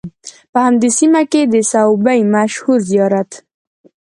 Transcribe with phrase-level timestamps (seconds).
[0.51, 3.31] په همدې سیمه کې د سوبۍ مشهور زیارت